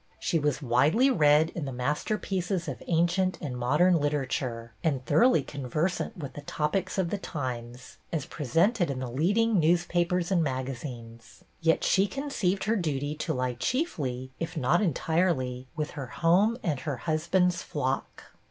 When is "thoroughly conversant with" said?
5.05-6.33